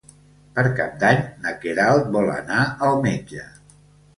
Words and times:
Per 0.55 0.63
Cap 0.79 0.95
d'Any 1.03 1.21
na 1.43 1.53
Queralt 1.65 2.09
vol 2.17 2.33
anar 2.39 2.65
al 2.89 2.99
metge. 3.07 3.47